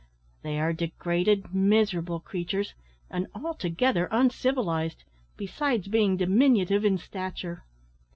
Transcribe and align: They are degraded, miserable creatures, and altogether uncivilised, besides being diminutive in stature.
They 0.41 0.59
are 0.59 0.73
degraded, 0.73 1.53
miserable 1.53 2.19
creatures, 2.19 2.73
and 3.11 3.27
altogether 3.35 4.07
uncivilised, 4.09 5.03
besides 5.37 5.89
being 5.89 6.17
diminutive 6.17 6.83
in 6.83 6.97
stature. 6.97 7.65